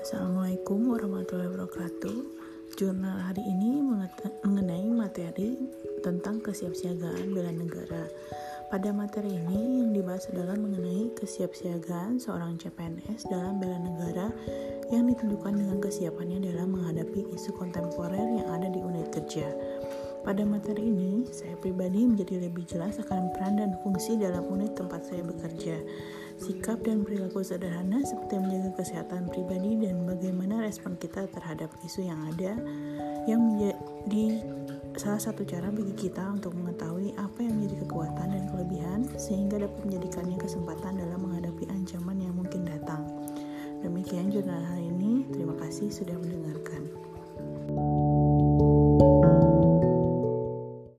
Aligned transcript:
Assalamualaikum 0.00 0.96
warahmatullahi 0.96 1.52
wabarakatuh. 1.52 2.18
Jurnal 2.80 3.20
hari 3.20 3.44
ini 3.44 3.84
mengenai 4.48 4.88
materi 4.88 5.60
tentang 6.00 6.40
kesiapsiagaan 6.40 7.36
bela 7.36 7.52
negara. 7.52 8.08
Pada 8.72 8.96
materi 8.96 9.36
ini 9.36 9.84
yang 9.84 9.92
dibahas 9.92 10.24
adalah 10.32 10.56
mengenai 10.56 11.12
kesiapsiagaan 11.20 12.16
seorang 12.16 12.56
CPNS 12.56 13.28
dalam 13.28 13.60
bela 13.60 13.76
negara 13.76 14.32
yang 14.88 15.04
ditentukan 15.04 15.60
dengan 15.60 15.76
kesiapannya 15.84 16.48
dalam 16.48 16.80
menghadapi 16.80 17.36
isu 17.36 17.60
kontemporer 17.60 18.40
yang 18.40 18.48
ada 18.56 18.72
di 18.72 18.80
unit 18.80 19.12
kerja. 19.12 19.52
Pada 20.24 20.48
materi 20.48 20.80
ini, 20.80 21.28
saya 21.28 21.60
pribadi 21.60 22.08
menjadi 22.08 22.48
lebih 22.48 22.64
jelas 22.64 22.96
akan 23.04 23.36
peran 23.36 23.60
dan 23.60 23.76
fungsi 23.84 24.16
dalam 24.16 24.48
unit 24.48 24.72
tempat 24.72 25.04
saya 25.04 25.20
bekerja. 25.28 25.76
Sikap 26.40 26.80
dan 26.88 27.04
perilaku 27.04 27.44
sederhana 27.44 28.00
seperti 28.00 28.40
menjaga 28.40 28.80
kesehatan 28.80 29.28
pribadi 29.28 29.76
dan 29.76 30.08
bagaimana 30.08 30.64
respon 30.64 30.96
kita 30.96 31.28
terhadap 31.28 31.68
isu 31.84 32.08
yang 32.08 32.16
ada 32.32 32.56
yang 33.28 33.44
menjadi 33.44 34.40
salah 34.96 35.20
satu 35.20 35.44
cara 35.44 35.68
bagi 35.68 35.92
kita 35.92 36.24
untuk 36.32 36.56
mengetahui 36.56 37.12
apa 37.20 37.44
yang 37.44 37.60
menjadi 37.60 37.84
kekuatan 37.84 38.28
dan 38.32 38.44
kelebihan 38.48 39.00
sehingga 39.20 39.68
dapat 39.68 39.80
menjadikannya 39.84 40.36
kesempatan 40.40 40.92
dalam 40.96 41.20
menghadapi 41.28 41.68
ancaman 41.68 42.16
yang 42.16 42.32
mungkin 42.32 42.64
datang. 42.64 43.04
Demikian 43.84 44.32
jurnal 44.32 44.64
hari 44.64 44.88
ini. 44.88 45.28
Terima 45.28 45.52
kasih 45.60 45.92
sudah 45.92 46.16
mendengarkan. 46.16 46.39